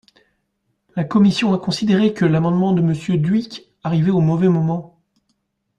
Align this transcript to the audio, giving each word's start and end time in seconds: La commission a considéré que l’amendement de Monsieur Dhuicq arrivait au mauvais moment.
La 0.95 1.03
commission 1.03 1.53
a 1.53 1.59
considéré 1.59 2.11
que 2.15 2.25
l’amendement 2.25 2.73
de 2.73 2.81
Monsieur 2.81 3.19
Dhuicq 3.19 3.67
arrivait 3.83 4.09
au 4.09 4.19
mauvais 4.19 4.49
moment. 4.49 4.99